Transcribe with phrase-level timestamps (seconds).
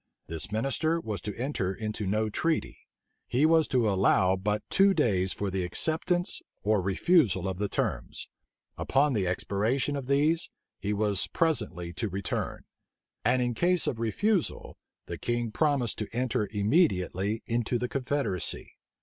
[0.25, 2.87] This minister was to enter into no treaty:
[3.27, 8.27] he was to allow but two days for the acceptance or refusal of the terms:
[8.79, 12.63] upon the expiration of these, he was presently to return:
[13.23, 14.75] and in case of refusal,
[15.05, 18.73] the king promised to enter immediately into the confederacy.